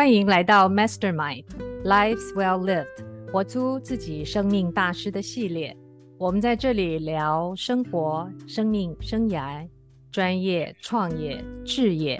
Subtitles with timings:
[0.00, 1.44] 欢迎来到 Mastermind
[1.84, 2.86] Lives Well Lived，
[3.30, 5.76] 活出自己生命大师的系列。
[6.16, 9.68] 我们在这里聊生活、生命、生涯、
[10.10, 12.18] 专业、创业、置业，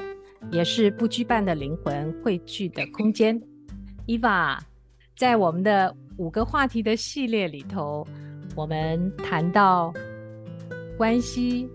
[0.53, 3.41] 也是不羁绊的灵魂汇聚的空间。
[4.07, 4.59] Eva，
[5.17, 8.07] 在我们的五个话题的系列里头，
[8.55, 9.91] 我们谈到
[10.99, 11.67] 关系、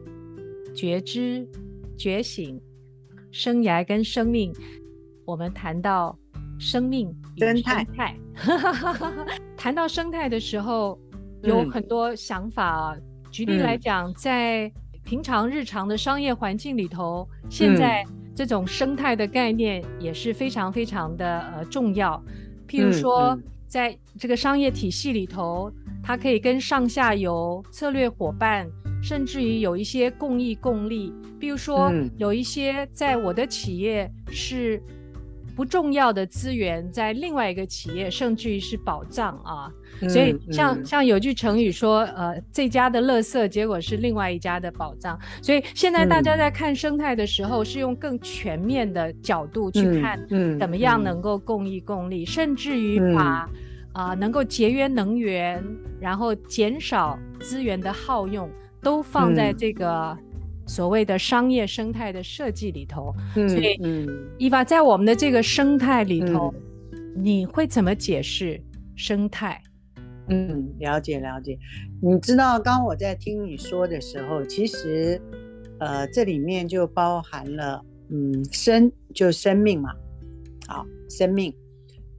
[0.76, 1.50] 觉知、
[1.98, 2.62] 觉醒、
[3.32, 4.54] 生涯跟生命。
[5.26, 6.18] 我们谈到
[6.60, 8.16] 生命与生态，
[9.58, 10.98] 谈到生态的时候，
[11.42, 12.96] 有很多想法。
[12.96, 14.72] 嗯、举例来讲，在
[15.04, 22.24] 平常日常的商业环境里头，嗯、现在这种生态的概念也是非常非常的呃重要。
[22.68, 23.38] 譬如说，
[23.68, 25.72] 在这个商业体系里头，
[26.04, 28.68] 它可以跟上下游策略伙伴，
[29.02, 31.12] 甚至于有一些共益共利。
[31.40, 34.82] 比如说，嗯、有一些在我的企业是。
[35.56, 39.72] 不重要的资源在另外一个企业，甚至于是宝藏啊！
[40.02, 45.18] 嗯、所以像、嗯、像有句成语说，呃，这家的垃圾结果是另外一家的宝藏。
[45.42, 53.50] 所以现在大家在看生态的时候，是用更全面的角度去看，嗯，怎么样能够共益共利，嗯、甚至于把
[53.94, 55.64] 啊、能够节约能源，
[56.02, 58.50] 然后减少资源的耗用，
[58.82, 60.18] 都放在这个。
[60.66, 64.08] 嗯所谓的商业生态的设计里头，嗯、所以，嗯
[64.40, 66.52] ，Eva 在我们的这个生态里头，
[66.92, 68.60] 嗯、你会怎么解释
[68.96, 69.62] 生态？
[70.28, 71.56] 嗯，了解了解。
[72.02, 75.22] 你知道，刚刚我在听你说的时候，其实，
[75.80, 79.92] 呃，这里面就包含了，嗯，生就生命嘛，
[80.68, 81.54] 好，生命。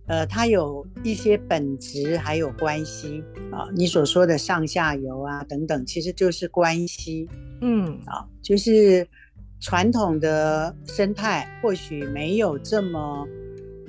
[0.09, 3.69] 呃，它有一些本质，还有关系啊。
[3.75, 7.29] 你所说的上下游啊等等，其实就是关系。
[7.61, 9.07] 嗯，啊，就是
[9.61, 13.27] 传统的生态或许没有这么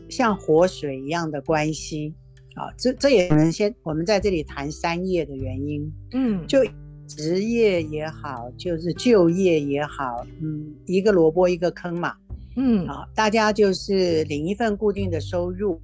[0.09, 2.14] 像活水一样的关系
[2.56, 2.72] 啊。
[2.78, 5.94] 这这也可能先我们在这里谈三业的原因。
[6.14, 6.66] 嗯，就
[7.08, 12.16] 职业也好，就是就业也好，嗯，一个萝卜一个坑嘛。
[12.56, 15.80] 嗯，啊，大家就是领一份固定的收入。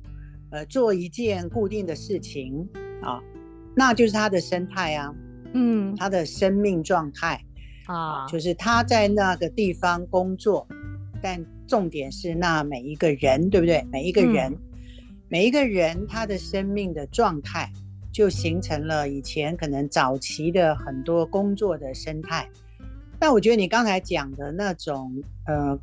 [0.53, 2.69] 呃，做一件固定的事情
[3.01, 3.19] 啊，
[3.75, 5.11] 那就是他的生态啊，
[5.53, 7.43] 嗯，他的生命状态
[7.87, 10.67] 啊，就是他在那个地方工作，
[11.23, 13.83] 但重点是那每一个人，对不对？
[13.91, 14.59] 每一个人，嗯、
[15.27, 17.67] 每一个人他的生命的状态，
[18.11, 22.47] 就形成了以前可能早期的很多工作的生态。
[23.17, 25.11] 但我觉得你刚才讲的那种
[25.47, 25.79] 呃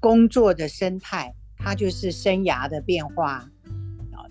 [0.00, 3.48] 工作的生态，它就是生涯的变化。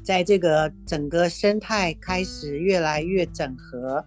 [0.07, 3.97] 在这个整个生态开始越来越整合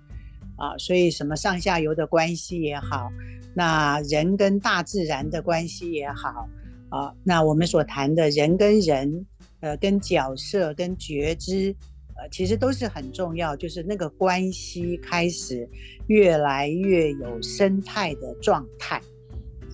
[0.57, 3.13] 啊，所以什么上下游的关系也好，
[3.53, 6.49] 那人跟大自然的关系也好
[6.89, 9.27] 啊，那我们所谈的人跟人，
[9.61, 11.77] 呃，跟角色跟觉知，
[12.17, 15.69] 呃，其实都是很重要，就是那个关系开始
[16.07, 18.99] 越来越有生态的状态。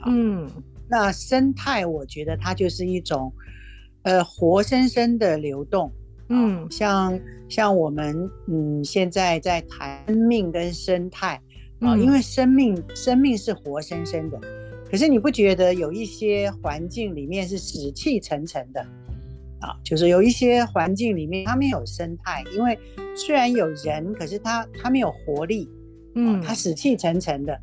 [0.05, 0.51] 嗯，
[0.89, 3.33] 那生态我觉得它就是一种，
[4.03, 5.93] 呃，活生生的流动。
[6.29, 11.41] 嗯，像像我们嗯，现在在谈生命跟生态
[11.81, 14.41] 啊，嗯、因为生命生命是活生生的，
[14.91, 18.81] 可是你不觉得有一些环境里面是死气沉沉的
[19.61, 19.77] 啊？
[19.85, 22.77] 就是有一些环境里面它没有生态，因为
[23.15, 25.71] 虽然有人，可是它它没有活力，
[26.17, 27.57] 嗯，它死气沉沉的，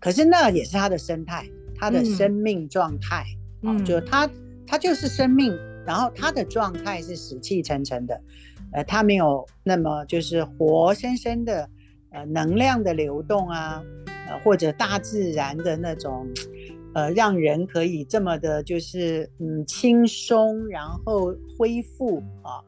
[0.00, 3.26] 可是那也是它的生态，它的生命状态，
[3.62, 4.30] 嗯、啊，就它
[4.66, 5.52] 它就是生命。
[5.88, 8.20] 然后它的状态是死气沉沉的，
[8.72, 11.66] 呃，它没有那么就是活生生的，
[12.10, 13.82] 呃，能量的流动啊，
[14.28, 16.28] 呃，或者大自然的那种，
[16.94, 22.60] 呃，让人可以这么的，就是嗯轻松，然后恢复啊，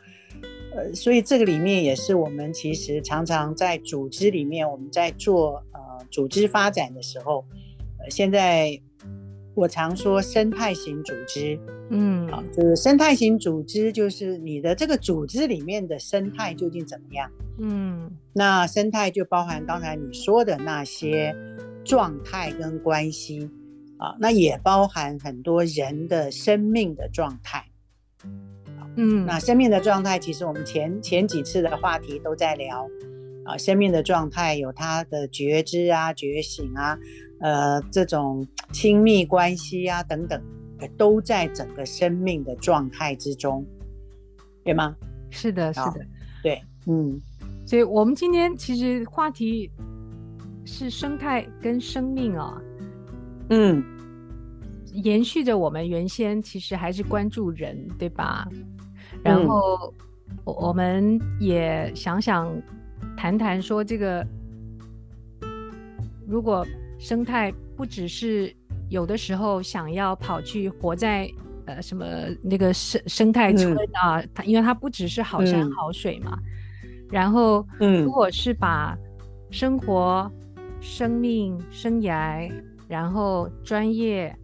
[0.75, 7.45] 呃，所以这个里面也是我们其实常常在组织里面，我们在做呃组织发展的时候，
[7.99, 8.81] 呃，现在。
[9.55, 11.59] 我常说生态型组织，
[11.91, 17.31] 嗯，啊，就是生态型组织，就是你的这个组织里面的生态究竟怎么样？
[17.59, 21.35] 嗯，那生态就包含刚才你说的那些
[21.85, 23.51] 状态跟关系，
[23.99, 27.67] 啊，那也包含很多人的生命的状态，
[28.97, 32.89] 嗯，那生命的状态，其实我们前前几次的话题都在聊，
[33.45, 36.97] 啊，生命的状态有它的觉知啊、觉醒啊。
[37.41, 40.41] 呃，这种亲密关系啊，等等，
[40.97, 43.65] 都在整个生命的状态之中，
[44.63, 44.95] 对吗？
[45.31, 46.07] 是的，是的，
[46.43, 47.21] 对，嗯，
[47.67, 49.71] 所以我们今天其实话题
[50.65, 52.61] 是生态跟生命啊，
[53.49, 53.83] 嗯，
[54.93, 58.49] 延续着我们原先其实还是关注人，对吧？
[59.23, 59.95] 然后
[60.45, 62.51] 我我们也想想
[63.17, 64.27] 谈谈说这个，
[66.27, 66.67] 如果
[67.01, 68.55] 生态不只是
[68.89, 71.29] 有的时候想要跑去活在
[71.65, 72.05] 呃什么
[72.43, 76.39] 那个生生态村啊，它、嗯、因为它不只是好山好水嘛。
[76.85, 78.97] 嗯、然后，如果是把
[79.51, 80.31] 生活、
[80.81, 82.53] 生命、生涯，
[82.87, 84.37] 然后专业、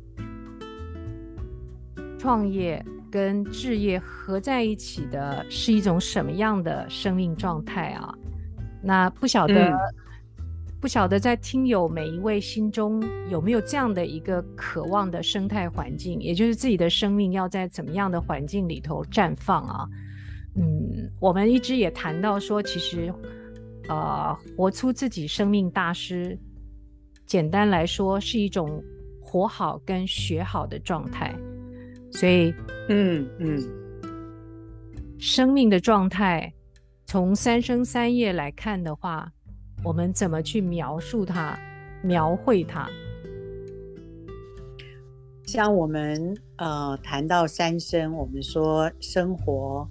[2.18, 2.84] 创业。
[3.08, 8.12] 跟置业合在一起的是一种什么样的生命状态啊？
[8.82, 9.78] 那不晓得，嗯、
[10.80, 19.88] 不晓得在听友每一位心中有没有这样的一个渴望的生态环境，也就是自己的生命要在怎么样的环境里头绽放啊？
[20.54, 23.12] 嗯，我们一直也谈到说，其实，
[23.88, 26.38] 呃，活出自己生命大师，
[27.26, 28.82] 简单来说是一种
[29.20, 31.34] 活好跟学好的状态。
[32.12, 32.54] 所以，
[32.88, 33.58] 嗯嗯，
[35.18, 36.52] 生命的状态，
[37.06, 39.30] 从三生三业来看的话，
[39.86, 41.56] 我们怎么去描述它、
[42.02, 42.90] 描绘它？
[45.44, 49.88] 像我们呃谈到三生，我们说生活、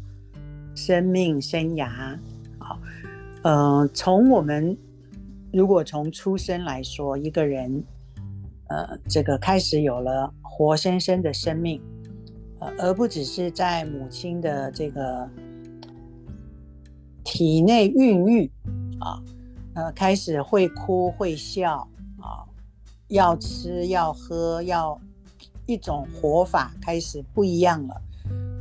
[0.76, 2.20] 生命、生涯，
[2.60, 2.78] 好，
[3.44, 4.78] 呃，从我们
[5.54, 7.82] 如果从出生来说，一个人，
[8.68, 11.82] 呃，这个开始有了活生生的生命。
[12.60, 15.30] 呃而不只是在母亲的这个
[17.24, 18.50] 体内孕育
[19.00, 19.22] 啊，
[19.76, 21.88] 呃，开始会哭会笑
[22.20, 22.48] 啊，
[23.10, 25.00] 要吃要喝要
[25.66, 28.02] 一种活法开始不一样了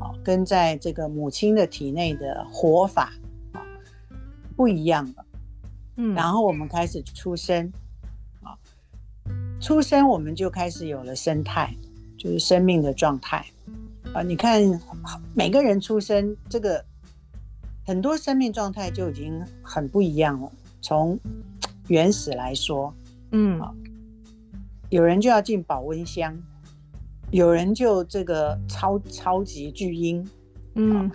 [0.01, 3.13] 啊，跟在这个母亲的体内的活法
[3.53, 3.63] 啊
[4.57, 5.25] 不一样了。
[5.97, 7.73] 嗯，然后我们开始出生
[8.43, 8.59] 啊，
[9.61, 11.73] 出生我们就开始有了生态，
[12.19, 13.47] 就是生命的状态。
[14.13, 14.61] 啊，你看，
[15.33, 16.85] 每个人出生，这个
[17.87, 20.51] 很多生命状态就已经很不一样了。
[20.85, 21.19] 从
[21.89, 22.95] 原始来说，
[23.33, 23.59] 嗯，
[24.91, 26.39] 有人就要进保温箱，
[27.31, 30.29] 有人就这个超超级巨婴，
[30.75, 31.11] 嗯，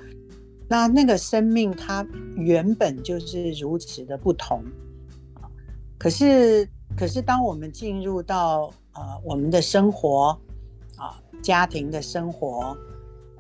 [0.68, 2.04] 那那个生命它
[2.36, 4.64] 原本就是如此的不同，
[6.00, 6.68] 可是
[6.98, 10.36] 可是当我们进入到呃我们的生活
[10.98, 12.76] 啊，家庭的生活。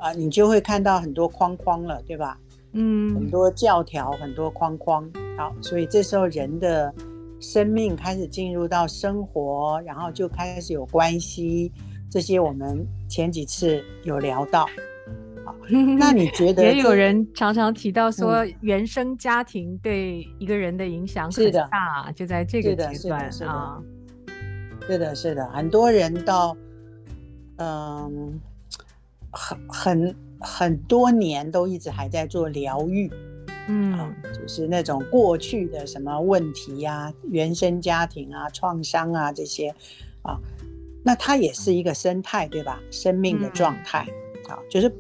[0.02, 2.40] 啊，你就会看到很多框框了，对吧？
[2.74, 5.10] 嗯，很多教条，很多框框。
[5.38, 6.94] 好，所以这时候人的
[7.40, 11.72] 生命开始进入到生活，然后就开始有关系。
[12.10, 14.66] 这些我们前几次有聊到。
[15.46, 15.56] 好，
[15.98, 16.64] 那你觉得？
[16.64, 23.82] 也有人常常提到说，原生家庭对一个人的影响很大，就在这个阶段啊。
[24.88, 26.56] 是的，是的，很多人到，
[27.58, 28.40] 嗯。
[29.32, 33.12] 很很很多年都一直还在做疗愈，
[33.68, 39.70] 嗯、啊，就是那种过去的什么问题呀、啊、原生家庭啊、创伤啊这些，
[40.22, 40.40] 啊，
[41.04, 42.80] 那它也是一个生态，对吧？
[42.90, 44.08] 生命的状态，
[44.48, 44.92] 嗯、啊，就是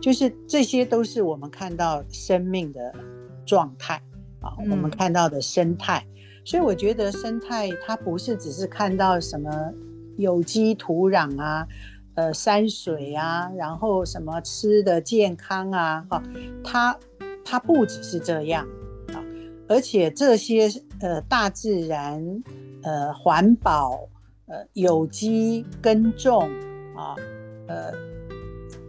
[0.00, 2.94] 就是这些都是我们看到生命的
[3.46, 3.94] 状态
[4.40, 6.06] 啊，嗯、我们看到的生态。
[6.44, 9.72] 所以我觉得生态它不是只是看到什么
[10.16, 11.66] 有机土壤啊。
[12.14, 16.22] 呃，山水啊，然后什么吃的健康啊，哈、哦，
[16.62, 16.98] 它
[17.42, 18.66] 它不只是这样
[19.14, 19.24] 啊、
[19.66, 20.68] 而且这些
[21.00, 22.42] 呃大自然、
[22.82, 24.08] 呃环保、
[24.46, 26.50] 呃有机耕种
[26.94, 27.16] 啊，
[27.66, 27.92] 呃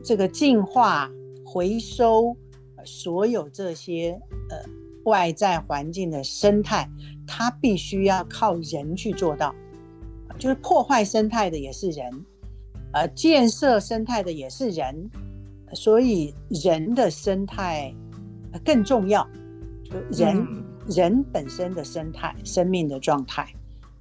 [0.04, 1.10] 这个净化
[1.46, 2.36] 回收，
[2.84, 4.58] 所有这些呃
[5.06, 6.90] 外在环境的生态，
[7.26, 9.56] 它必须要靠人去做到，
[10.38, 12.26] 就是破坏生态的也是人。
[12.94, 15.10] 呃，建设生态的也是人，
[15.74, 17.94] 所以人的生态
[18.64, 19.28] 更重要。
[19.84, 23.48] 就人、嗯、人本身的生态、生命的状态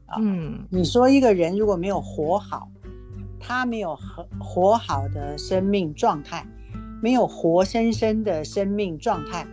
[0.06, 2.68] 啊，嗯，你说一个人如果没有活好，
[3.40, 6.46] 他没有活活好的生命状态，
[7.02, 9.46] 没有活生生的生命状态，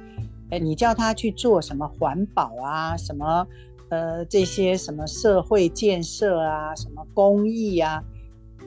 [0.50, 3.48] 呃，你叫他去做什么环保啊，什么
[3.88, 8.04] 呃这些什么社会建设啊，什么公益啊。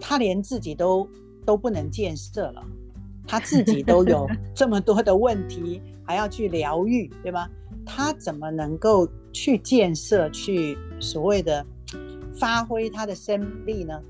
[0.04, 1.08] 他连自己都
[1.46, 2.62] 都不能建设了，
[3.26, 7.48] 他自己都有 这么多的问题，还要去疗愈，对吧？
[7.86, 11.64] 他怎么能够去建设，去所谓的
[12.34, 14.00] 发挥他的生命力呢？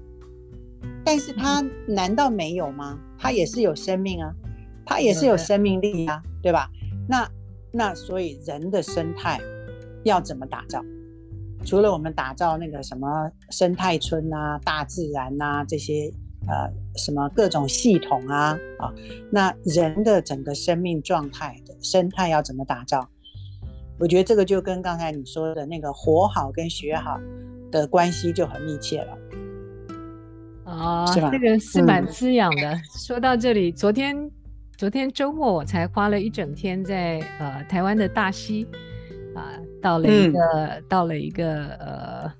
[1.05, 2.99] 但是他 难道没有吗？
[3.19, 4.33] 他也是有生命啊，
[4.87, 6.71] 他也是有生命力啊，对吧？
[7.07, 7.29] 那
[7.71, 9.39] 那所以人的生态
[10.05, 10.83] 要怎么打造？
[11.65, 16.13] 除了我们打造那个什么生态村啊、大自然啊这些
[16.49, 18.93] 呃什么各种系统啊啊，
[19.31, 23.09] 那人的整个生命状态的生态要怎么打造？
[23.99, 27.21] 我觉得这个就跟刚才你说的那个活好跟学好
[27.71, 29.19] 的关系就很密切了。
[30.65, 32.73] 啊、哦，这个是蛮滋养的。
[32.73, 34.31] 嗯、说到这里，昨天
[34.77, 38.67] 昨天周末我才花了一整天在呃台湾的大溪
[39.35, 42.33] 啊、呃，到了一个、嗯、到了一个呃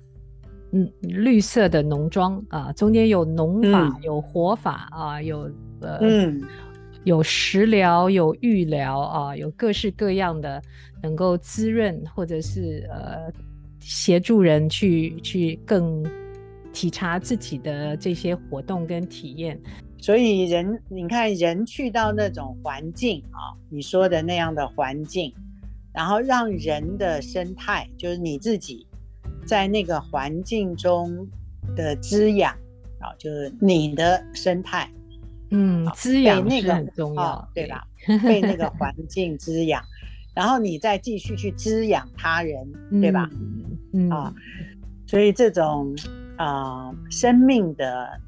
[0.71, 5.49] 嗯绿色的农庄啊、呃，中间有农法、嗯、有活法啊，有
[5.81, 6.41] 呃、嗯、
[7.03, 10.61] 有食疗有育疗啊，有各式各样的
[11.01, 13.31] 能够滋润或者是呃
[13.79, 16.03] 协助人去去更。
[16.75, 19.61] 体察自己的这些活动跟体验，
[19.99, 25.31] 所以人，你看人去到那种环境啊，你说的那样的环境，
[25.93, 28.87] 然后让人的生态，就是你自己
[29.45, 31.27] 在那个环境中
[31.75, 32.53] 的滋养
[32.99, 34.89] 啊，就是你的生态，
[35.51, 37.87] 嗯，滋养那个很重要，对吧？
[38.23, 39.81] 被那个环境滋养，
[40.33, 42.67] 然后你再继续去滋养他人，
[43.01, 43.29] 对吧？
[43.93, 44.33] 嗯啊，
[45.05, 45.95] 所以这种。
[46.35, 48.19] 啊、呃，生命的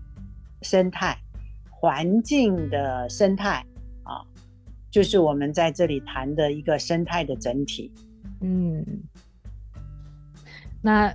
[0.62, 1.18] 生态、
[1.72, 3.75] 环境的生态啊，
[4.96, 7.92] 就是我们在这里谈的一个生态的整体。
[8.40, 8.82] 嗯，
[10.82, 11.14] 那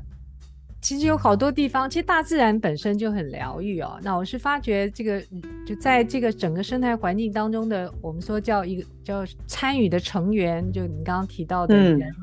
[0.82, 3.98] 其实有好多地方，其实大自然本身就很疗愈哦。
[4.02, 5.18] 那我是发觉这个，
[5.66, 12.14] 就在这个整个生态环境当中的，我们说叫一个叫参与的成员，就你刚刚提到的人，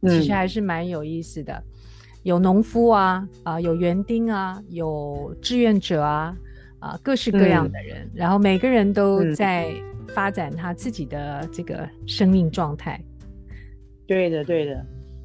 [0.00, 1.62] 嗯、其实还是蛮有意思的。
[2.22, 6.34] 有农夫啊，啊，有园丁啊，有志愿者啊，
[6.78, 9.74] 啊，各式各样的人，嗯、然后每个人都在
[10.14, 13.00] 发展他自己的这个生命状态。
[14.06, 14.84] 对的，对的。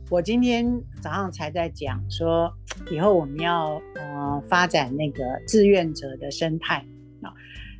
[0.09, 0.65] 我今天
[1.01, 2.51] 早上才在讲说，
[2.89, 6.77] 以后我们要呃发展那个志愿者的生态
[7.21, 7.33] 啊。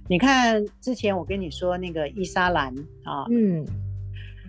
[0.09, 3.65] 你看之前我跟你说那个伊莎兰啊，嗯，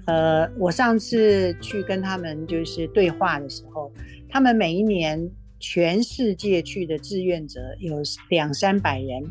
[0.06, 3.92] 呃，我上次去跟他们就是对话的时候。
[4.30, 9.22] 他们每一年全世界去的志愿者有两三百人，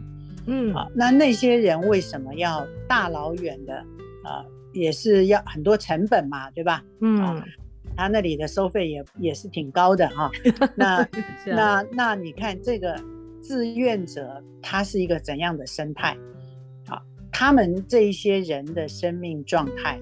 [0.47, 3.75] 嗯，啊，那那些人为什么要大老远的？
[4.23, 6.83] 啊，也是要很多成本嘛，对吧？
[7.01, 7.45] 嗯，啊、
[7.95, 10.31] 他那里的收费也也是挺高的哈、
[10.63, 10.71] 啊。
[10.75, 11.09] 那、啊、
[11.45, 12.99] 那那你看这个
[13.41, 16.17] 志愿者，他是一个怎样的生态？
[16.87, 17.01] 啊，
[17.31, 19.99] 他们这一些人的生命状态。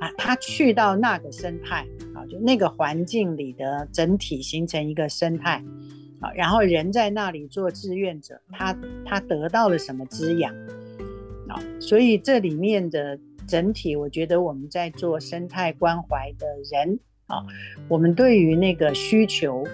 [0.00, 5.62] 啊，他去到那个生态啊，就那个环境里的整体形成一个生态
[6.20, 10.54] 啊，然后人在那里做志愿者，他他得到了什么滋养
[11.48, 11.58] 啊？
[11.80, 17.44] 所以这里面的整体，我觉得我们在做生态关怀的人啊，
[17.88, 19.64] 我们对于那个需求，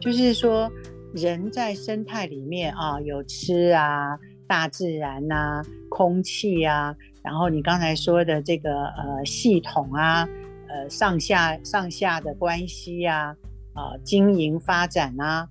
[0.00, 0.70] 就是说
[1.12, 6.96] 人在生态里面啊，有吃啊，大自然啊，空气啊。
[7.22, 10.28] 然后你刚才说的这个呃系统啊，
[10.68, 13.34] 呃上下上下的关系呀，
[13.72, 15.48] 啊，啊经营发展啊，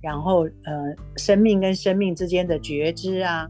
[0.00, 3.48] 然后呃生命跟生命之间的觉知啊，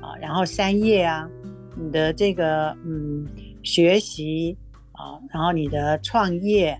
[0.00, 1.28] 啊然后三业啊，
[1.76, 3.26] 你的这个嗯
[3.62, 4.56] 学习
[4.92, 6.70] 啊，然后你的创业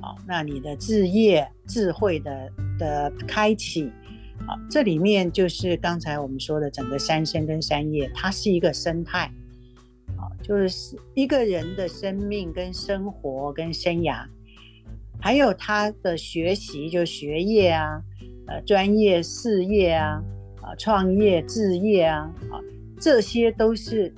[0.00, 3.90] 啊，那你的置业智慧的的开启
[4.46, 9.30] 啊，这里面就是刚才我们说的整个三生跟三业，它是一个生态。
[10.16, 14.24] 啊就是一个人的生命跟生活跟生涯，
[15.20, 18.02] 还有他的学习，就学业啊，
[18.48, 20.22] 呃，专业事业啊，
[20.62, 22.60] 啊，创业置业啊，啊，
[22.98, 24.12] 这些都是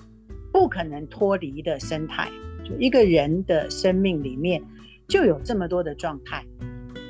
[0.53, 2.31] 不可能脱离的生态。
[2.65, 4.63] 就一个人的生命里面，
[5.09, 6.45] 就有这么多的状态，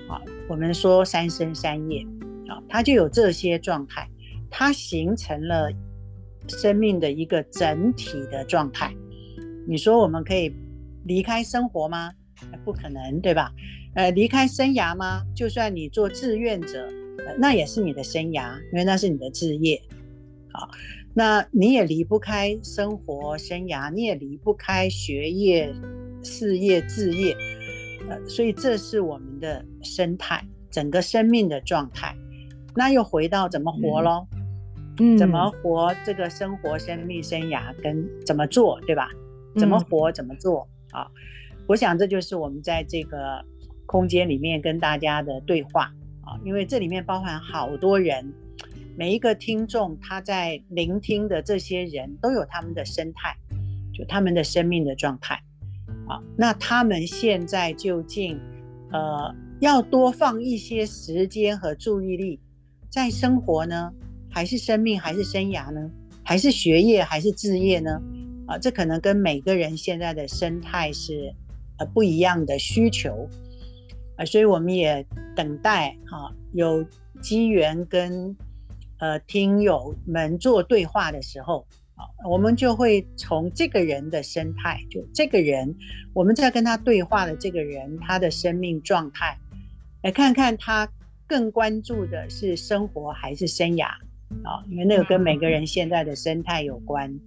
[0.09, 2.03] 啊，我们说三生三业，
[2.49, 4.09] 啊，它就有这些状态，
[4.51, 5.71] 它形成了。
[6.49, 8.93] 生命的一个整体的状态，
[9.69, 10.53] 你说我们可以
[11.05, 12.11] 离开生活吗？
[12.65, 13.53] 不可能，对吧？
[13.95, 15.23] 呃，离开生涯吗？
[15.37, 16.89] 就算你做志愿者，
[17.39, 19.81] 那也是你的生涯，因为那是你的志业。
[20.53, 20.69] 好，
[21.15, 25.73] 那你也离不开生活生涯，你也离不开学业、
[26.23, 27.37] 事业、置业。
[28.09, 32.15] 呃，所以这是我们的生态，整个生命的状态。
[32.75, 34.27] 那又回到怎么活喽？
[34.99, 39.09] 嗯怎么活这个生活、生命、生涯，跟怎么做，对吧？
[39.59, 41.07] 怎么活，怎么做啊？
[41.67, 43.45] 我想这就是我们在这个
[43.87, 45.91] 空间里面跟大家的对话
[46.23, 48.33] 啊，因为这里面包含好多人，
[48.97, 53.37] 每一个听众他在聆听的这些人都有他们的生态，
[53.93, 55.41] 就他们的生命的状态
[56.07, 56.23] 啊。
[56.37, 58.39] 那他们现在究竟
[58.93, 62.41] 呃要多放一些时间和注意力
[62.89, 63.93] 在生活呢？
[64.33, 65.91] 还是生命，还是生涯呢？
[66.23, 68.01] 还是学业，还是置业呢？
[68.47, 71.35] 啊，这可能跟每个人现在的生态是
[71.79, 73.29] 呃不一样的需求
[74.17, 75.05] 啊，所以我们也
[75.41, 76.85] 等待哈有
[77.23, 78.37] 机缘跟
[78.99, 85.75] 呃听友们做对话的时候啊，我们就会从这个人的生态，就这个人，
[86.13, 89.39] 我们在跟他对话的这个人，他的生命状态，
[90.03, 90.87] 来看看他
[91.27, 93.87] 更关注的是生活还是生涯。
[94.45, 97.19] 啊，因为那个跟每个人现在的生态有关，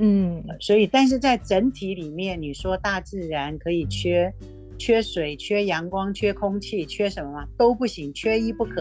[0.00, 4.34] 嗯，所以但是在整体里面，你说大自然可以缺
[4.80, 7.46] 缺水、缺阳光、缺空气、缺什么吗？
[7.58, 8.80] 都不行，缺一不可。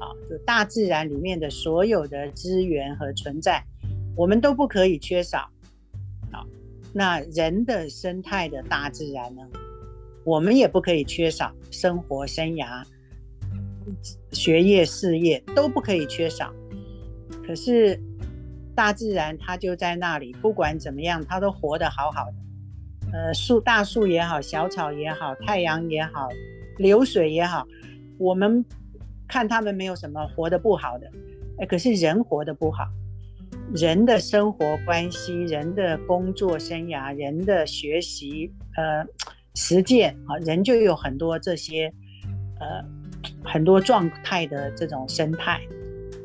[0.00, 3.62] 啊，就大自然里面的所有的资源和存在，
[4.16, 5.48] 我们都不可以缺少。
[6.32, 6.44] 啊，
[6.92, 9.42] 那人的生态的大自然呢，
[10.24, 12.84] 我们也不可以缺少，生活、生涯、
[14.32, 16.52] 学业、事业都不可以缺少。
[17.46, 17.96] 可是，
[18.74, 22.34] 大自然它就在那里，不管怎么样，它都活得好好的。
[23.12, 26.28] 呃，树大树也好，小草也好，太阳也好，
[26.78, 27.66] 流水也好，
[28.18, 28.64] 我们
[29.28, 31.10] 看他们没有什么活得不好的。
[31.58, 32.84] 哎，可是人活得不好，
[33.74, 39.04] 人的生活关系、人的工作生涯、人的学习、呃，
[39.54, 41.92] 实践啊，人就有很多这些
[42.58, 42.82] 呃
[43.44, 45.60] 很多状态的这种生态。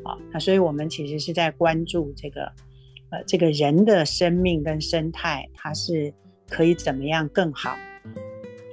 [0.04, 2.50] 啊那所以，我们其实是在关注这个，
[3.10, 6.10] 呃，这个人的生命跟生态，它是
[6.48, 7.70] 可以怎么样更好？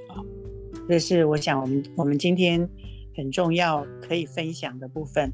[0.07, 0.21] 啊，
[0.87, 2.67] 这是我想我们我们今天
[3.15, 5.31] 很重要可以分享的部分。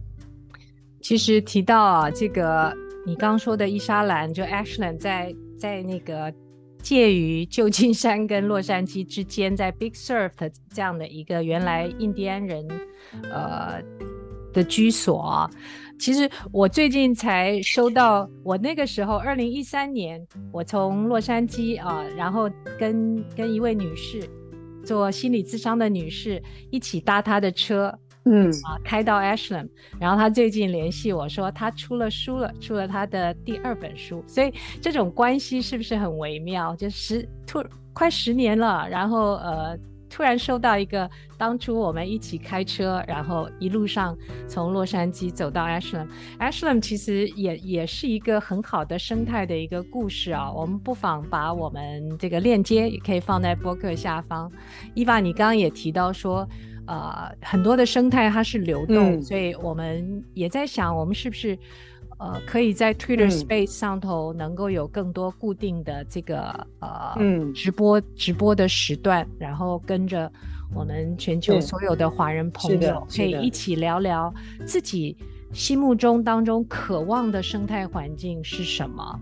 [1.01, 6.33] 其实提到啊，这个你刚说的伊莎兰，就 Ashland 在在那个
[6.81, 12.67] 介于旧金山跟洛杉矶之间，在 Big Sur 的这样的一个原来印第安人，
[13.31, 13.81] 呃。
[14.53, 15.49] 的居所，
[16.01, 20.19] 其实我最近才收到，我那个时候二零一三年，
[20.51, 22.49] 我从洛杉矶啊，然后
[22.79, 24.27] 跟跟一位女士
[24.83, 27.95] 做心理咨商的女士一起搭她的车，
[28.25, 36.75] 嗯啊，开到 Ashland，然后她最近联系我说她出了书了，出了她的第二本书，所以这种关系是不是很微妙？
[36.75, 39.77] 就十突快十年了，然后呃。
[40.11, 50.51] 突然收到一个当初我们一起开车，然后一路上从洛杉矶走到 Ashland，Ashland 其实也也是一个很好的生态的一个故事啊。
[50.51, 54.51] 我们不妨把我们这个链接也可以放在播客下方。
[54.93, 56.47] 伊娃，你刚刚也提到说，
[56.85, 61.57] 呃，很多的生态它是流动，嗯，所以我们也在想，我们是不是？
[62.21, 66.39] 呃，可以在 Twitter Space 上头能够有更多固定的这个
[66.79, 70.31] 呃、嗯、直播直播的时段，然后跟着
[70.75, 74.31] 我们全球所有的华人朋友，可以一起聊聊
[74.67, 75.17] 自己
[75.51, 79.19] 心目中当中渴望的生态环境是什么。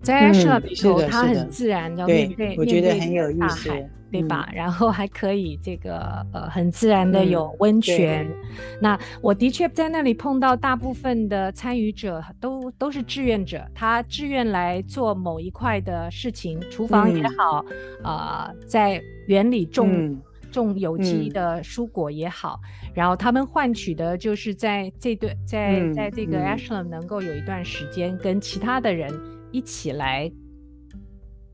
[0.00, 3.68] 在 Ashland 里头，它很自然的面对，我觉得很有意思。
[3.68, 4.46] 大海对吧？
[4.50, 8.28] 嗯、然后还可以这个呃很自然的有温泉。
[8.28, 8.36] 嗯、
[8.80, 17.64] 那我的确在那里碰到大部分的参与者都都是志愿者，他志愿来做某一块的事情，厨房也好，
[18.02, 20.20] 啊、嗯呃，在园里种、嗯、
[20.50, 29.10] 种有机的蔬果也好，嗯、然后他们换取的就是在这段在、嗯、在这个 Ashland 能够有一段时间跟其他的人
[29.50, 30.30] 一起来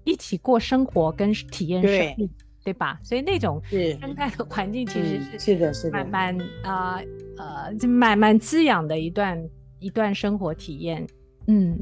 [0.04, 2.28] 一起过生活跟体验生命。
[2.68, 3.00] 对吧？
[3.02, 3.62] 所以那种
[3.98, 7.00] 生态的环境其实是是的，是的，蛮蛮啊
[7.38, 9.42] 呃，就蛮蛮滋养的一段
[9.78, 11.06] 一段生活体验。
[11.46, 11.78] 嗯，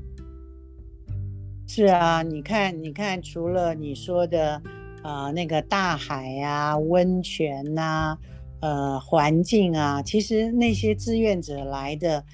[1.66, 4.62] 是啊，你看，你看，除了你说的
[5.02, 8.18] 啊、呃，那个大海啊、温泉呐、啊、
[8.60, 12.24] 呃，环境啊，其实那些志愿者来的，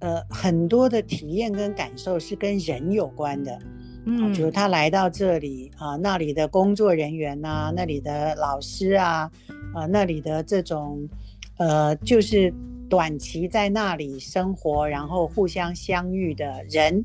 [0.00, 3.58] 呃，很多的体验跟感受是跟人有关的。
[4.04, 9.30] 嗯，就是他来到这里啊，那里的工作人员呐、啊，那里的老师啊，
[9.72, 11.08] 啊，那里的这种，
[11.56, 12.52] 呃，就是
[12.90, 17.04] 短期在那里生活，然后互相相遇的人，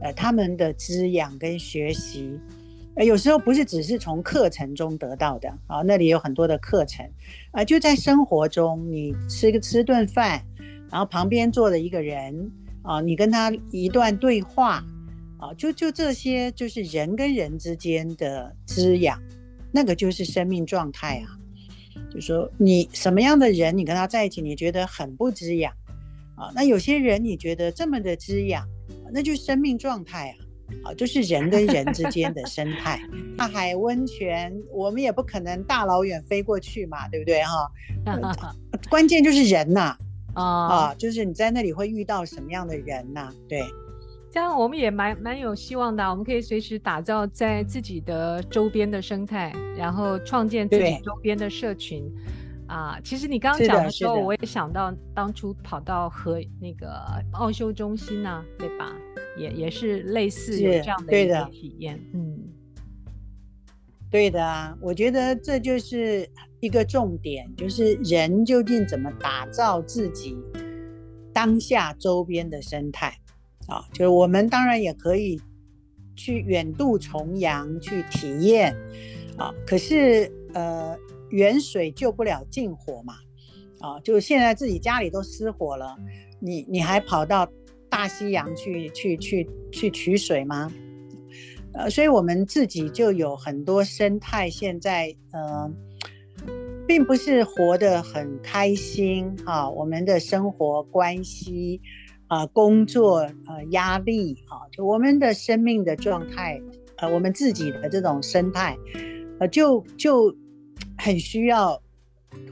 [0.00, 2.38] 呃，他们的滋养跟学习，
[2.94, 7.04] 呃，有时候不是只是从课程中得到的啊，那里有很多的课程，
[7.50, 10.40] 啊，就在生活中，你吃个吃顿饭，
[10.88, 14.84] 然后旁边坐的一个人啊，你跟他一段对话。
[15.38, 19.20] 啊，就就这些，就是人跟人之间的滋养，
[19.72, 21.38] 那个就是生命状态啊。
[22.10, 25.72] 就说你什么样的人，你跟他在一起，你觉得很不滋养
[26.36, 26.50] 啊。
[26.54, 28.66] 那有些人你觉得这么的滋养，
[29.12, 30.44] 那就是生命状态啊。
[30.84, 33.00] 啊，就是人跟人之间的生态。
[33.38, 37.70] 大海温泉，我们也不可能大老远飞过去嘛，对不对哈？
[38.90, 39.96] 关键就是人呐。
[40.34, 43.34] 啊啊，就是你在那里会遇到什么样的人呐、啊？
[43.48, 43.62] 对，
[44.30, 52.04] 这样我们也蛮蛮有希望的，我们可以随时打造在自己的周边的生态，然后创建自己周边的社群。
[52.66, 58.94] 啊，其实你刚刚讲的时候，我也想到当初跑到和那个奥修中心呢、啊，对吧？
[59.38, 61.18] 也也是类似有这样的。
[61.18, 62.38] 一个体验，嗯，
[64.10, 66.28] 对的啊，我觉得这就是
[66.60, 70.36] 一个重点，就是人究竟怎么打造自己
[71.32, 73.18] 当下周边的生态
[73.68, 73.86] 啊？
[73.92, 75.40] 就是我们当然也可以
[76.16, 78.74] 去远渡重洋去体验
[79.36, 80.98] 啊，可是呃。
[81.30, 83.16] 远水救不了近火嘛，
[83.80, 85.94] 啊，就现在自己家里都失火了，
[86.40, 87.46] 你你还跑到
[87.90, 90.72] 大西洋去去去去取水吗？
[91.74, 95.70] 呃，所以我们自己就有很多生态，现在呃，
[96.86, 101.78] 并不是活得很开心哈，我们的生活关系
[102.28, 106.60] 啊，工作呃压力啊，就我们的生命的状态，
[106.98, 108.78] 呃，我们自己的这种生态，
[109.40, 110.34] 呃，就就。
[111.00, 111.80] 很需要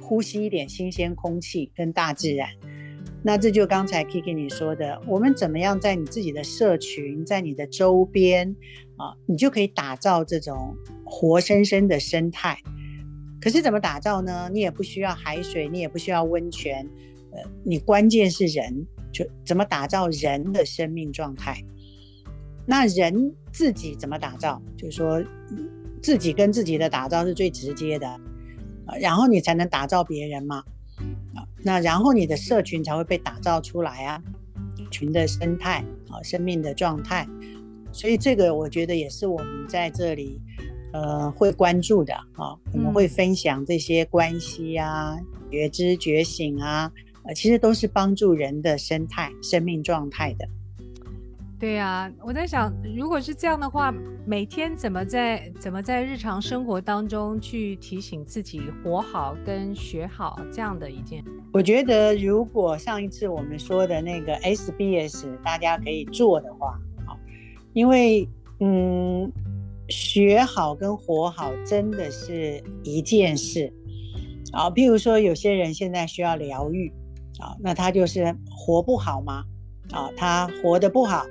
[0.00, 2.48] 呼吸一点新鲜空气跟大自然，
[3.24, 8.54] 那这就刚才 Kiki 你说的，我们怎么样在你自己的社群，在你的周边
[8.96, 12.56] 啊，你就可以打造这种活生生的生态。
[13.40, 14.48] 可是怎么打造呢？
[14.52, 16.88] 你也不需要海水，你也不需要温泉，
[17.32, 21.62] 呃，你关键是人，就怎么打造人的生命状态。
[22.66, 24.60] 那人自己怎么打造？
[24.76, 25.22] 就是说
[26.02, 28.20] 自己跟自己的打造是最直接的。
[29.00, 30.58] 然后你才能打造别人嘛，
[31.34, 34.22] 啊，那然后你的社群才会被打造出来啊，
[34.92, 37.26] 群的生态啊，生命的状态，
[37.90, 40.40] 所以这个我觉得也是我们在这里，
[40.92, 45.16] 呃，会关注的啊，我们会分享这些关系啊，
[45.50, 46.88] 觉知觉醒啊，
[47.26, 50.48] 呃，其实都是帮助人的生态、生命状态的。
[51.58, 53.90] 对呀、啊，我在想，如果是这样的话，
[54.26, 61.24] 每天怎么在怎么在日常生活当中去提醒自己活好跟学好这样的一件？
[61.54, 67.18] 我觉得，如果上一次我们说的那个 SBS 大家可以做的话，好，
[67.72, 68.28] 因为
[68.60, 69.32] 嗯，
[69.88, 73.72] 学好跟活好真的是一件事
[74.52, 74.68] 啊。
[74.70, 76.92] 譬如说，有些人现在需要疗愈
[77.38, 79.44] 啊，那他就是活不好吗？
[79.92, 81.24] 啊，他活得不好，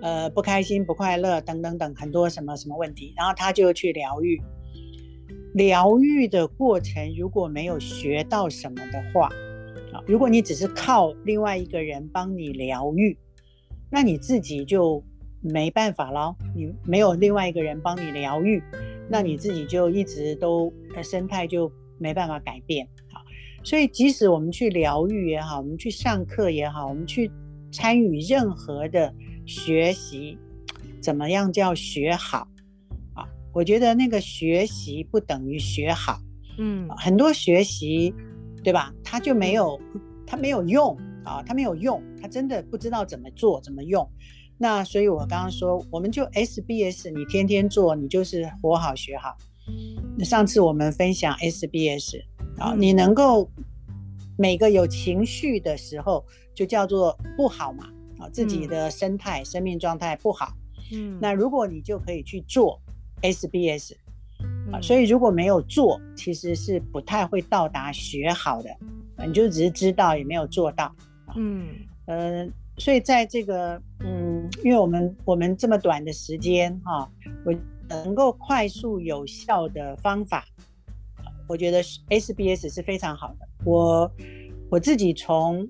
[0.00, 4.40] 呃，不开心、不快乐等等等很多什么什么问题，然后他就去疗愈。
[5.54, 9.28] 疗愈的过程如果没有学到什么的话，
[9.92, 13.18] 啊，如果你只是靠另外一个人帮你疗愈，
[13.90, 15.02] 那你自己就
[15.40, 16.34] 没办法了。
[16.54, 18.62] 你没有另外一个人帮你疗愈，
[19.08, 22.86] 那你自己就一直都的生态就没办法改变。
[23.68, 27.30] 好，所以即使我们去疗愈也好，我们去上课也好，我们去。
[27.70, 30.38] 参与任何的学习，
[31.02, 32.48] 怎么样叫学好
[33.12, 33.28] 啊？
[33.52, 36.18] 我觉得那个学习不等于学好，
[36.56, 38.14] 嗯，很多学习，
[38.64, 38.90] 对吧？
[39.04, 39.78] 他就没有，
[40.26, 44.10] 他没有用啊，他没有用，他真的不知道怎么做，怎么用。
[44.56, 49.36] 那所以我刚刚说，我们就 SBS，你天天做，你就是活好学好。
[50.24, 52.16] 上次我们分享 SBS
[52.58, 53.48] 啊，你能够
[54.36, 56.24] 每个有情绪的时候。
[56.58, 57.84] 就叫做不好嘛，
[58.18, 60.52] 啊，自己的生态、嗯、生命状态不好，
[60.92, 62.82] 嗯，那如果你就可以去做
[63.22, 63.94] SBS，
[64.72, 68.76] 啊、嗯，所以如果没有做，其实是不太会到达学好的，
[69.24, 70.92] 你就只是知道也没有做到，
[71.36, 71.68] 嗯，
[72.06, 72.44] 呃，
[72.76, 77.08] 所以在这个，嗯，因为我们我们这么短的时间哈，
[77.44, 77.54] 我
[77.88, 80.44] 能够快速有效的方法，
[81.48, 84.10] 我觉得 SBS 是非常好的，我
[84.70, 85.66] 我自己从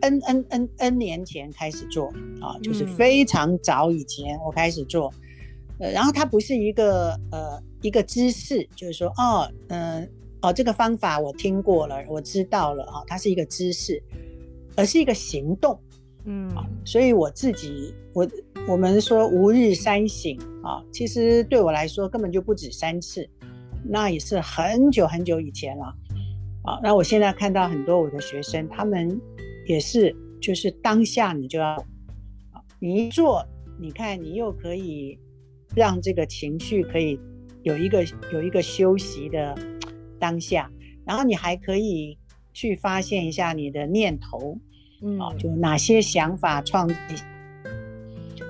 [0.00, 2.08] N N N N 年前开始做
[2.40, 5.12] 啊，就是非常早以前我开始做，
[5.78, 10.08] 嗯、呃，然后它不是一个呃一个知识，就是说哦，嗯、
[10.40, 14.02] 呃，哦这个方法我听过了，我知道了啊，它是一个知识，
[14.74, 15.78] 而是一个行动，
[16.24, 18.26] 嗯，啊，所以我自己我
[18.66, 23.28] 我们说吾日三省啊，其实对我来说根本就不止三次，
[23.84, 25.84] 那也是很久很久以前了，
[26.64, 29.20] 啊，那我现在看到很多我的学生他们。
[29.66, 31.76] 也是，就是当下你就要，
[32.80, 33.46] 你一做，
[33.78, 35.16] 你看你又可以
[35.76, 37.20] 让这个情绪可以
[37.62, 39.56] 有一个有一个休息的
[40.18, 40.68] 当下，
[41.06, 42.18] 然后你还可以
[42.52, 44.58] 去发现一下你的念头，
[45.02, 46.94] 嗯，啊，就哪些想法创意，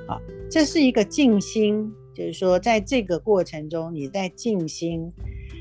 [0.06, 0.18] 啊，
[0.50, 5.12] 这是一个静心，就是说在这个过程中你在静心，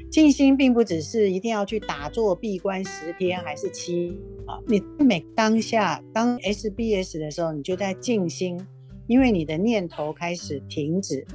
[0.10, 8.60] 静心并不只是一定要去打坐闭关十天还是七啊，你每当下当 SBS 的时候，你就在静心，
[9.08, 11.26] 因为你的念头开始停止，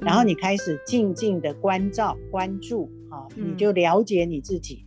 [0.00, 4.84] 然后你开始静静的关照关注啊，你就了解你自己。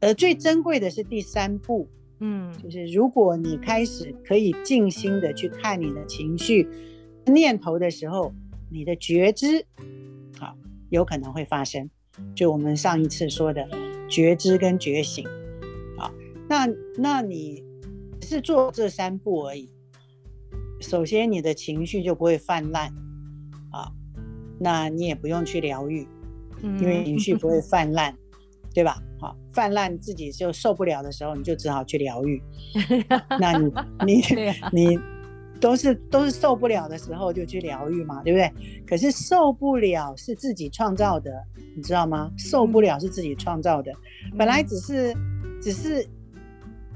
[0.00, 1.88] 而最珍贵的是第三步，
[2.20, 6.68] 嗯，就是如果你开始可以静心的去看你的情绪
[7.26, 8.34] 念头的时候，
[8.74, 9.64] 你的觉知，
[10.36, 10.52] 好，
[10.90, 11.88] 有可能会发生。
[12.34, 13.64] 就我们上一次说的
[14.08, 15.24] 觉知跟觉醒，
[15.96, 16.10] 啊，
[16.48, 16.66] 那
[16.98, 17.62] 那你
[18.20, 19.70] 是做这三步而已。
[20.80, 22.92] 首先，你的情绪就不会泛滥，
[23.70, 23.92] 啊，
[24.58, 26.04] 那你也不用去疗愈，
[26.60, 28.18] 因为情绪不会 泛滥，嗯、
[28.74, 29.00] 对吧？
[29.20, 32.42] 好，泛滥自己就受不了的时候，你就只好去疗愈。
[33.38, 33.72] 那你
[34.04, 34.22] 你
[34.72, 34.98] 你。
[35.64, 38.52] 都是都是受不了的时候就去疗愈嘛，对不对？
[38.86, 41.32] 可是受不了是自己创造的，
[41.74, 42.30] 你知道吗？
[42.36, 43.90] 受不了是自己创造的，
[44.36, 45.16] 本来只是
[45.62, 46.06] 只是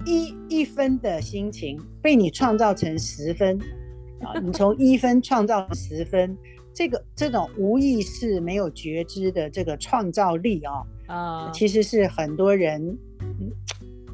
[0.05, 3.59] 一一分的心情被你创造成十分
[4.21, 4.39] 啊！
[4.39, 6.37] 你从一分创造十分，
[6.75, 10.75] 这个这种无意识、没有觉知的这个创造力啊
[11.07, 12.99] 啊，其实是很多人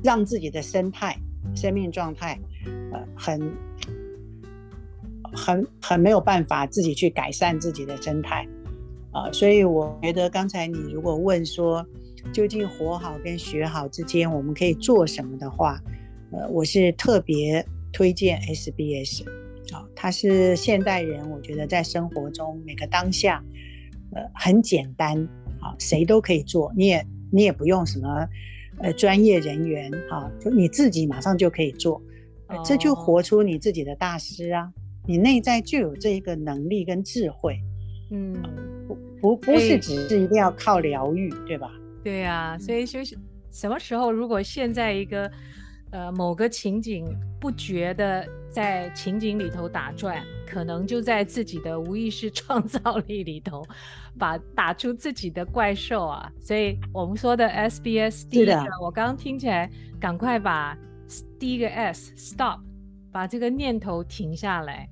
[0.00, 1.18] 让自己的生态、
[1.56, 2.38] 生命状态
[2.92, 3.52] 呃很。
[5.34, 8.46] 很很没有办法自己去改善自己的生态，
[9.10, 11.84] 啊，所以我觉得刚才你如果问说，
[12.32, 15.80] 究竟活好跟学好之间我们可以做什么的话，
[16.32, 19.24] 呃，我是特别推荐 SBS，
[19.74, 23.44] 啊，它是现代人，我觉得在生活中每个当下，
[24.12, 25.22] 呃，很简单，
[25.60, 28.28] 啊，谁都可以做，你也你也不用什么，
[28.78, 32.00] 呃，专业人员，哈，就你自己马上就可以做，
[32.64, 34.72] 这就活出你自己的大师啊。
[35.06, 37.58] 你内在就有这一个能力跟智慧，
[38.10, 38.34] 嗯，
[38.86, 41.70] 不不不是只是一定要靠疗愈，对吧？
[42.02, 43.16] 对呀、啊，所以就是
[43.50, 45.30] 什么时候，如果现在一个
[45.90, 47.04] 呃某个情景
[47.40, 53.62] 不觉得在情景里头打转，可能就在自己的无意识 创造力里头，
[54.18, 56.30] 把打出自己的怪兽啊。
[56.40, 60.76] 所以我们说的 SBS 第一个，的我刚刚听起来，赶快把
[61.38, 62.60] 第一个 S stop，
[63.12, 64.88] 把这个念头停下来。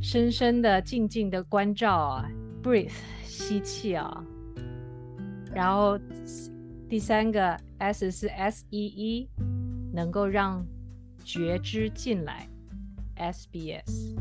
[0.00, 2.30] 深深的、静静的关照啊
[2.62, 2.92] ，breathe，
[3.24, 4.24] 吸气啊，
[5.52, 5.98] 然后
[6.88, 9.28] 第三个 S 是 S E E，
[9.92, 10.64] 能够让
[11.24, 12.48] 觉知进来
[13.16, 14.14] ，SBS。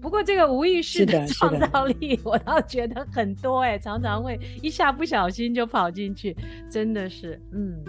[0.00, 6.36] 不过这个无意识的创造力，我倒觉得很多哎，常常会一下不小心就跑进去，
[6.70, 7.84] 真的是，嗯，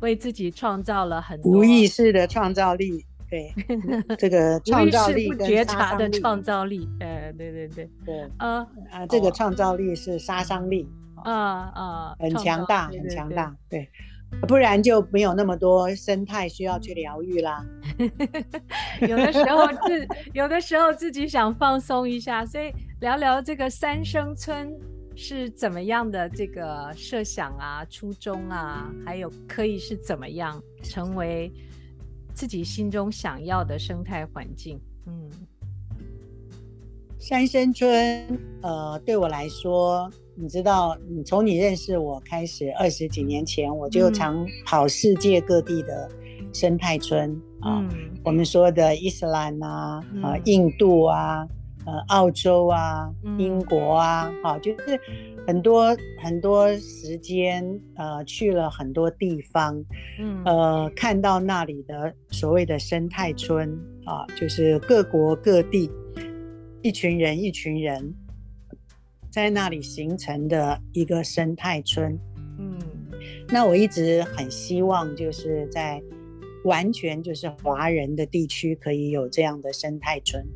[0.00, 3.04] 为自己创造了很多无意识的创造力。
[3.30, 3.54] 对，
[4.18, 10.88] 这个创造力跟觉察的创造力，呃，对对对对，啊啊，这个创造力是杀伤力，
[11.22, 13.88] 啊啊，很强大，很强大，对，
[14.48, 17.64] 不然就没有那么多生态需要去疗愈啦。
[19.08, 24.76] 有的时候自有的时候自己想放松一下，所以聊聊这个三生村
[25.14, 31.52] 是怎么样的这个设想啊、初衷啊，还有可以是怎么样成为。
[32.34, 35.30] 自己心中想要的生态环境，嗯，
[37.18, 46.10] 三生村，呃，对我来说，你知道，你从你认识我开始，二十几年前，我就常跑世界各地的
[46.52, 47.30] 生态村、
[47.62, 47.88] 嗯、啊，
[48.24, 51.46] 我们说的伊斯兰啊，嗯、啊，印度啊。
[51.86, 55.00] 呃，澳洲啊，英国啊，好、嗯，就是
[55.50, 59.84] 很多很多时间，呃，去了很多地方，
[60.20, 65.90] 嗯，呃，看到那里的所谓的生态村啊，就是各国各地
[66.82, 68.14] 一群人一群人
[69.28, 72.16] 在那里形成的一个生态村，
[72.56, 72.78] 嗯，
[73.48, 76.00] 那我一直很希望就是在
[76.62, 80.46] 完全就是华人的地区可以有这样的生态村。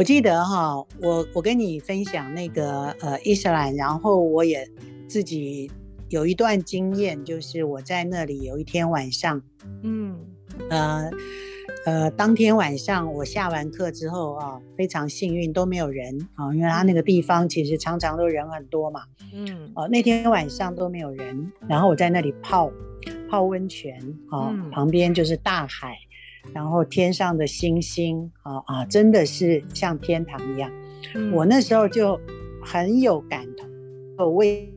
[0.00, 4.66] 我记得哈，我我跟你分享那个呃伊斯兰，然后我也
[5.06, 5.70] 自己
[6.08, 9.42] 有一段经验，就是我在那里有一天晚上，
[9.82, 10.18] 嗯。
[10.70, 11.10] 呃
[11.84, 19.02] 呃当天晚上我下完课之后啊，非常幸运都没有人啊，因为他那个地方其实常常都人很多嘛，
[19.34, 19.70] 嗯。
[19.74, 22.72] 哦那天晚上都没有人，然后我在那里泡
[23.28, 25.94] 泡温泉啊，旁边就是大海。
[26.52, 30.70] 然后天上的星星啊啊，真的是像天堂一样。
[31.14, 32.20] 嗯、我那时候就
[32.62, 33.68] 很有感同，
[34.18, 34.72] 我为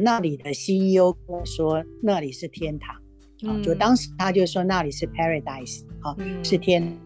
[0.00, 2.96] 那里的 CEO 跟我说那里是天堂，
[3.42, 6.96] 嗯、啊，就当时他就说那里是 paradise 啊，嗯、是天。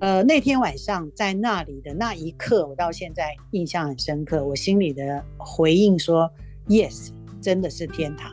[0.00, 4.44] 呃，那天晚上在那里的那一刻，我到现在印象很深刻。
[4.44, 6.30] 我心里的回应说
[6.68, 8.32] ：“Yes，真的是天堂。”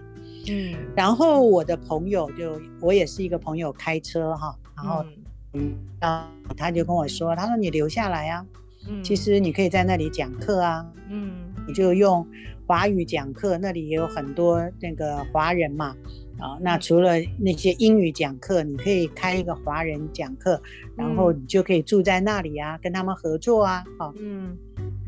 [0.49, 0.75] 嗯。
[0.95, 5.05] 然后我的朋友就，我也是一个朋友开车哈，然后
[5.53, 8.45] 嗯，啊，他就跟我说：“他说你留下来啊，
[8.87, 11.33] 嗯，其实你可以在那里讲课啊，嗯，
[11.67, 12.25] 你就用
[12.67, 15.95] 华语讲课，那里也有很多那个华人嘛。”
[16.37, 20.61] 啊，那除了那些英语讲课，你可以开一个华人讲课，
[20.93, 24.53] 然后你就可以住在那里啊，跟他们合作啊，好，嗯，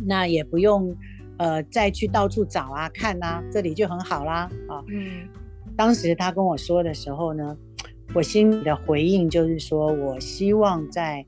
[0.05, 0.95] 那也不用
[1.37, 5.27] 呃再去到处找啊看啊，这里就很好啦，啊，嗯，
[5.75, 7.57] 当时他跟我说的时候呢，
[8.13, 11.25] 我心里的回应就是说，我希望在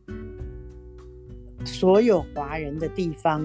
[1.66, 3.42] 所有华人的地方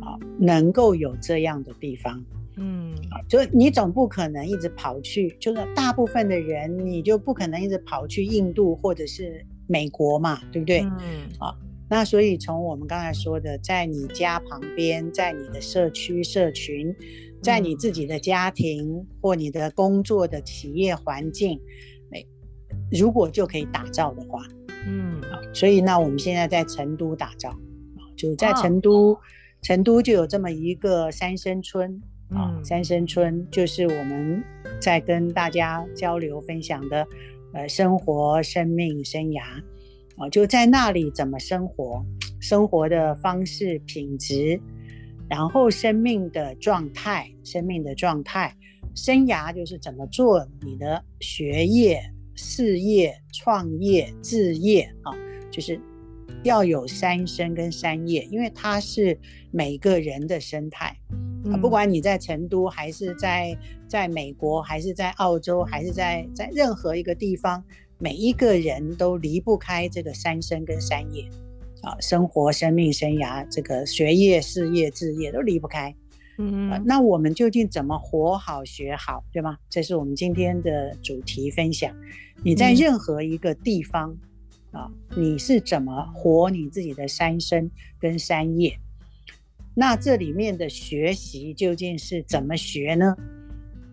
[0.00, 2.24] 啊，能够有这样的地方。
[2.56, 2.94] 嗯，
[3.26, 10.80] 就你总不可能一直跑去，就是大部分的人，你就不可能一直跑去印度或者是美国嘛，对不对？
[10.80, 11.54] 嗯，啊，
[11.90, 16.94] 那所以从我们刚才说的，在你家旁边，在你的社区社群，
[17.42, 21.60] 在你自己的家庭或你的工作的企业环境，
[22.92, 24.40] 如果就可以打造的话，
[24.86, 25.20] 嗯，
[25.52, 27.54] 所以那我们现在在成都打造，
[28.16, 29.18] 就在成都，
[29.60, 32.00] 成都就有这么一个三生村。
[32.30, 34.40] 啊、哦，三生村就是我们
[34.80, 37.04] 在跟大家交流分享的，
[37.52, 39.42] 呃，生活、生命、生涯，
[40.20, 42.04] 啊、哦，就在那里怎么生活，
[42.40, 44.60] 生活的方式、品质，
[45.30, 48.54] 然后生命的状态、生命的状态，
[48.94, 52.02] 生涯就是怎么做你的学业、
[52.34, 55.18] 事业、创业、置业啊、哦，
[55.50, 55.80] 就是
[56.42, 59.18] 要有三生跟三业，因为它是
[59.50, 60.94] 每个人的生态。
[61.50, 63.56] 啊，不管你在成都，还是在
[63.88, 67.64] 在美国，还是在澳洲，还是在在任何一个地方，
[68.00, 71.28] 每一个人都离不开这个三生跟三业，
[71.82, 75.94] 啊，生活、生命、生涯，这个学业、事业、置业都离不开。
[76.38, 79.58] 嗯、啊，那我们究竟怎么活好、学好，对吗？
[79.68, 81.94] 这是我们今天的主题分享。
[82.42, 84.16] 你在任何一个地方，
[84.72, 88.74] 嗯、啊，你是怎么活你自己的三生跟三业？
[89.74, 93.14] 那这里面的学习究竟是怎么学呢？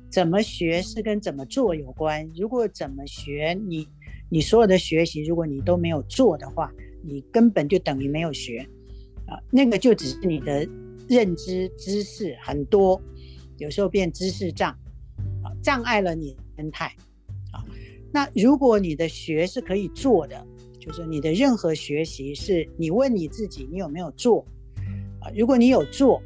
[0.09, 2.31] 怎么学是跟怎么做有关。
[2.33, 3.85] 如果怎么学，你
[4.29, 6.71] 你所有的学习，如果你都没有做的话，
[7.03, 8.67] 你根本就等于没有学
[9.25, 9.39] 啊。
[9.51, 10.67] 那个就只是你的
[11.07, 13.01] 认知知识很多，
[13.57, 14.71] 有时候变知识障
[15.43, 16.87] 啊，障碍了你生态
[17.51, 17.63] 啊。
[18.11, 20.45] 那如果你的学是可以做的，
[20.79, 24.45] 就是你的任何学习是你问你自己，你有没有做？
[25.21, 26.21] 啊如果你有做，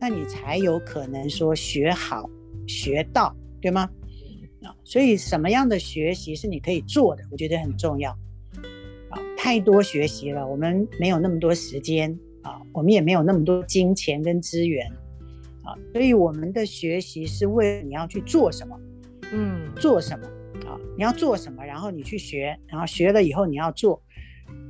[0.00, 2.28] 那你才有可能说学好
[2.66, 3.88] 学到，对吗？
[4.64, 7.22] 啊，所以什么样的学习是你可以做的？
[7.30, 8.10] 我觉得很重要。
[9.10, 14.90] 啊，太多学习了，我们没有那么多时间啊，我们也没有那么多金钱跟资源
[15.62, 18.80] 啊，所以我们的学习是为你要去做什么，
[19.32, 20.26] 嗯，做什么
[20.66, 20.80] 啊？
[20.96, 21.64] 你要做什么？
[21.64, 24.02] 然后你去学，然后学了以后你要做。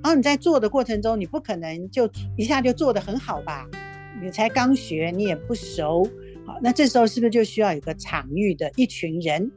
[0.03, 3.67] 然后你在做的过程中，你不可能就一下就做得很好吧？
[4.23, 6.05] 你才刚学，你也不熟，
[6.47, 9.51] 好，那这时候是不是就需要有个场域的一群人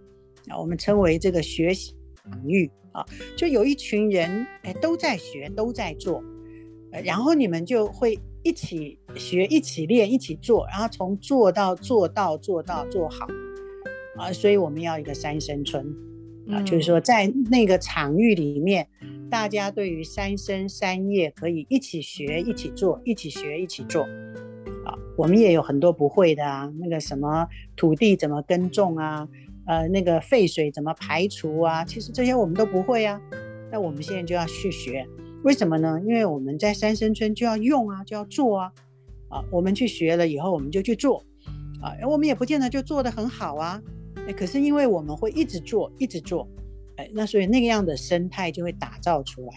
[0.50, 0.58] 啊？
[0.60, 3.06] 我们称为这个学习场域啊，
[3.36, 6.24] 就有一群人哎都在学，都在做，
[7.04, 13.28] 然后你们就会一起学，一起练，一起做，然后从做到做到做到做好
[14.18, 15.86] 啊，所以我们要一个三生村
[16.50, 18.88] 啊，就是说在那个场域里面。
[19.30, 24.04] 大家对于三生三业可以一起学、一起做、一起学、一起做，
[24.86, 29.28] 啊，我们也有很多不会的啊，那个什么土地怎么耕种啊，
[29.68, 33.22] 呃，那个废水怎么排除啊，其实这些我们都不会啊。
[33.70, 35.06] 那我们现在就要去学，
[35.44, 36.00] 为什么呢？
[36.06, 38.72] 因为我们在三生村就要用啊，就要做啊，
[39.30, 41.22] 啊，我们去学了以后，我们就去做，
[41.82, 43.82] 啊，我们也不见得就做得很好啊，
[44.38, 46.48] 可是因为我们会一直做，一直做。
[46.96, 49.52] 哎，那所以那个样的生态就会打造出来。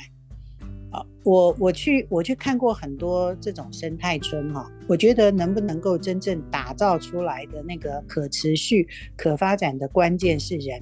[1.21, 10.81] 啊，我我去我去看过很多这种生态村哈，我觉得能不能够真正打造出来的那个可持续、可发展的关键是人，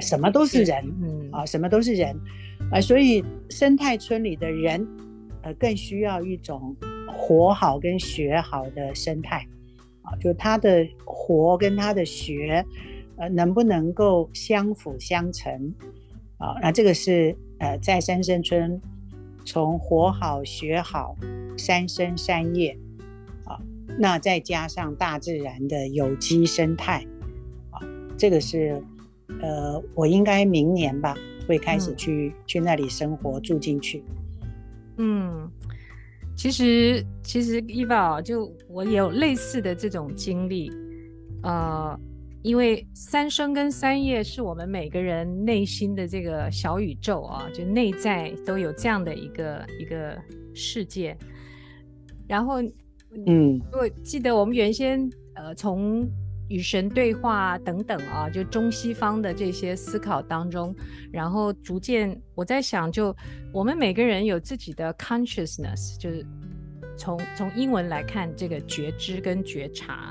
[0.00, 2.14] 什么都是人，嗯啊，什么都是人，
[2.70, 4.86] 啊，所以生态村里的人，
[5.42, 6.76] 呃，更需要一种
[7.16, 9.46] 活好跟学好的生态，
[10.02, 12.64] 啊，就他的活跟他的学。
[13.16, 15.52] 呃，能不能够相辅相成
[16.38, 16.56] 啊？
[16.62, 18.80] 那这个是呃，在三生村
[19.50, 21.16] 从活好学好
[21.58, 22.78] 三生三业
[23.44, 23.58] 啊，
[23.98, 27.04] 那再加上大自然的有机生态
[27.72, 27.82] 啊，
[28.16, 28.80] 这个是
[29.42, 31.16] 呃，我应该明年吧
[31.48, 34.04] 会开始去、嗯、去那里生活住进去。
[34.98, 35.50] 嗯，
[36.36, 40.70] 其实其实 Eva 就我有类似的这种经历，
[41.42, 41.98] 呃，
[42.42, 50.18] 因为三生跟三叶是我们每个人内心的这个小宇宙啊，就内在都有这样的一个一个
[50.54, 51.16] 世界。
[52.26, 52.62] 然后，
[53.26, 56.08] 嗯，我记得我们原先呃从
[56.48, 60.74] 与神对话等等啊，就中西方的这些思考当中，
[61.12, 63.14] 然后逐渐我在想，就
[63.52, 66.24] 我们每个人有自己的 consciousness，就是
[66.96, 70.10] 从从英文来看，这个觉知跟觉察。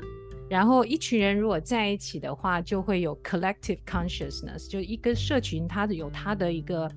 [0.50, 6.90] 然后一群人如果在一起的话，就会有 collective consciousness，就一个社群，它有它的一个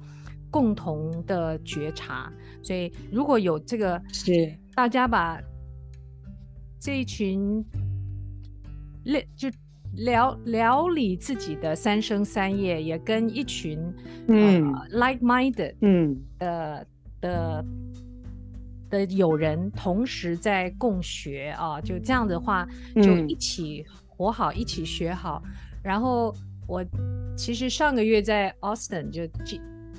[0.51, 2.30] 共同的觉察。
[2.62, 5.39] 所以如果有这个，是大家把
[6.82, 7.64] 这一群。
[9.06, 9.49] 了就
[9.95, 13.78] 聊聊理自己的三生三业，也跟一群
[14.30, 16.88] 嗯、呃、like-minded 嗯的
[17.20, 17.66] 的
[18.94, 25.41] 的友人同时在共学啊，就这样的话就一起活好，嗯、一起学好。
[25.82, 26.34] 然后
[26.68, 26.86] 我
[27.36, 29.24] 其实上个月在 Austin 就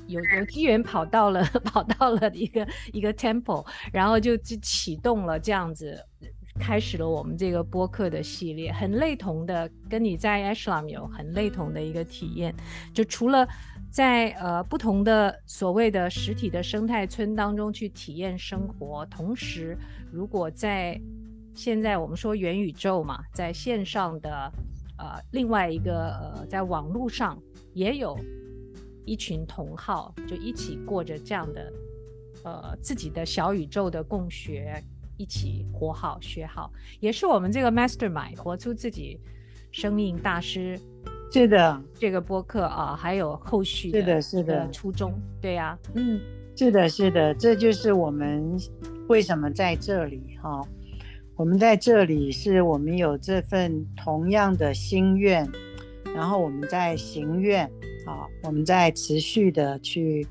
[0.07, 5.99] 有有机缘跑到了 跑到了一个一个 temple，然后就就启动了这样子。
[6.57, 12.55] 开始了我们这个播客的系列，很类同的，跟你在 Ashram 有很类同的一个体验。
[12.93, 13.45] 就除了
[13.95, 19.79] 在呃不同的所谓的实体的生态村当中去体验生活，同时
[20.11, 21.01] 如果在
[21.55, 24.53] 现在我们说元宇宙嘛，在线上的
[24.99, 27.41] 呃另外一个呃在网络上
[27.73, 28.19] 也有
[29.05, 31.73] 一群同好，就一起过着这样的
[32.43, 34.83] 呃自己的小宇宙的共学。
[35.17, 39.21] 一起活好学好，也是我们这个 Mastermind 活出自己
[39.71, 40.77] 生命大师，
[41.35, 46.21] 是的，这个播客啊，还有后续的，是的，是的，初衷，对呀、啊，嗯，
[46.55, 48.57] 是的，是的，这就是我们
[49.09, 50.69] 为什么在这里哈、哦，
[51.35, 55.45] 我们在这里是我们有这份同样的心愿，
[56.15, 57.67] 然后我们在行愿
[58.07, 60.25] 啊，我们在持续的去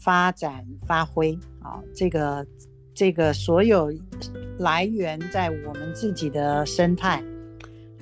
[0.00, 2.44] 发展发挥啊，这个。
[2.94, 3.90] 这个所有
[4.58, 7.24] 来源在我们自己的生态，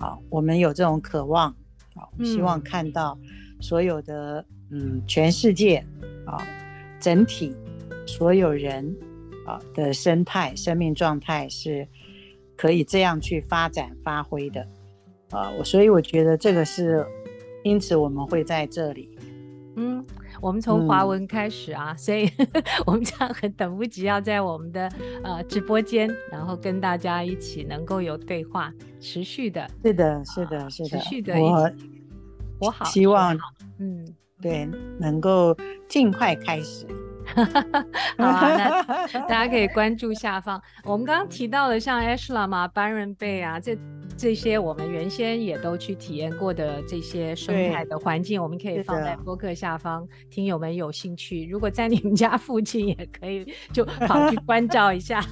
[0.01, 1.55] 好，我们有这种渴望，
[2.01, 3.19] 好，希望看到
[3.61, 5.85] 所有的嗯，全世界
[6.25, 6.43] 啊，
[6.99, 7.55] 整体
[8.07, 8.97] 所有人
[9.47, 11.87] 啊的生态、生命状态是
[12.57, 14.67] 可以这样去发展、发挥的
[15.31, 17.07] 啊，我所以我觉得这个是，
[17.65, 19.19] 因此我们会在这里，
[19.77, 20.03] 嗯。
[20.41, 22.31] 我们从华文开始啊，嗯、所以
[22.87, 24.91] 我们这样很等不及要在我们的
[25.23, 31.45] 呃直播间，然后跟大家一起能够有对话，持续的，是的，是的，呃、是的，持续的一
[31.77, 31.91] 起，
[32.61, 33.37] 我好，希望，
[33.79, 34.07] 嗯，
[34.41, 34.69] 对，
[34.99, 35.57] 能够
[35.89, 36.87] 尽快开始。
[38.19, 43.77] 好啊，那 大家可以关注下方，我们刚刚提到的像 ashlam 啊、Byron Bay 啊这。
[44.17, 55.25] 这些我们原先也都去体验过的这些生态的环境，我们可以放在播客下方，听友们有兴趣，如果在你们家附近也可以就跑去关照一下。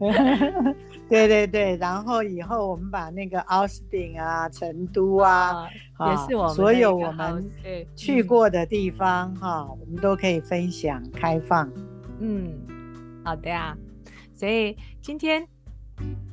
[1.10, 5.68] 对对对，然后以后我们把那个奥斯汀啊、成都啊，啊
[6.00, 7.48] 也是我们所有我们
[7.94, 11.70] 去过的地方哈、嗯，我们都可以分享开放。
[12.20, 12.52] 嗯，
[13.24, 13.76] 好的呀，
[14.32, 15.46] 所以今天。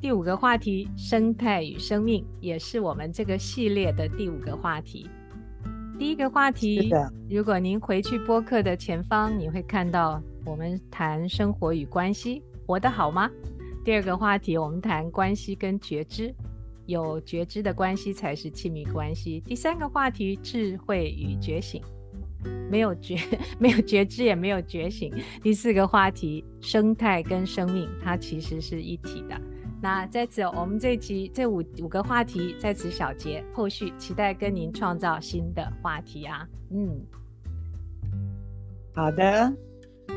[0.01, 5.09] 第五个话题，生态与生命，也是我们这个系列的第五个话题。
[5.97, 6.91] 第一个话题，
[7.29, 13.31] 如果您回去播客的前方，你会看到我们谈生活与关系，活得好吗？
[13.85, 16.35] 第二个话题，我们谈关系跟觉知，
[16.85, 19.39] 有觉知的关系才是亲密关系。
[19.45, 21.81] 第三个话题，智慧与觉醒，
[22.69, 23.17] 没有觉
[23.59, 25.13] 没有觉知也没有觉醒。
[25.41, 29.39] 第四个话题，生态跟生命，它其实是一体的。
[29.81, 36.47] 那在此，我们这集这五五个话题在此小结，后续期待跟您创造新的话题啊。
[36.71, 37.01] 嗯，
[38.95, 39.53] 好的，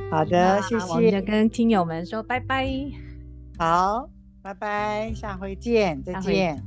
[0.09, 0.93] 好的，谢谢。
[0.93, 2.71] 我们就跟听友们说拜拜。
[3.59, 4.09] 好，
[4.47, 6.63] 拜拜下回见再见。